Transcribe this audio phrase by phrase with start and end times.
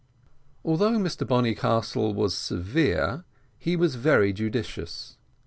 [0.65, 3.23] Although Mr Bonnycastle was severe,
[3.59, 5.15] he was very judicious.